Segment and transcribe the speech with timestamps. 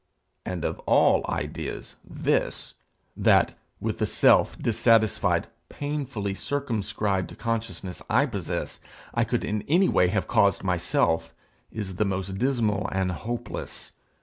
[0.47, 2.73] And of all ideas this
[3.15, 8.79] that, with the self dissatisfied, painfully circumscribed consciousness I possess,
[9.13, 11.35] I could in any way have caused myself,
[11.71, 13.91] is the most dismal and hopeless.